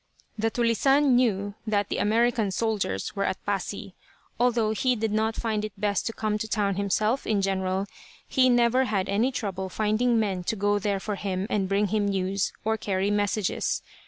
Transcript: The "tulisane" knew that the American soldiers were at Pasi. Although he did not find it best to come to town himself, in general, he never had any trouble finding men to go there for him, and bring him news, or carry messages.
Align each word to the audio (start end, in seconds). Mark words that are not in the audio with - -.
The 0.35 0.49
"tulisane" 0.49 1.11
knew 1.15 1.53
that 1.67 1.89
the 1.89 1.99
American 1.99 2.49
soldiers 2.49 3.15
were 3.15 3.23
at 3.25 3.45
Pasi. 3.45 3.93
Although 4.39 4.71
he 4.71 4.95
did 4.95 5.11
not 5.11 5.35
find 5.35 5.63
it 5.63 5.73
best 5.79 6.07
to 6.07 6.11
come 6.13 6.39
to 6.39 6.47
town 6.47 6.73
himself, 6.73 7.27
in 7.27 7.39
general, 7.39 7.85
he 8.27 8.49
never 8.49 8.85
had 8.85 9.07
any 9.07 9.31
trouble 9.31 9.69
finding 9.69 10.19
men 10.19 10.43
to 10.45 10.55
go 10.55 10.79
there 10.79 10.99
for 10.99 11.17
him, 11.17 11.45
and 11.51 11.69
bring 11.69 11.89
him 11.89 12.07
news, 12.07 12.51
or 12.65 12.77
carry 12.77 13.11
messages. 13.11 13.83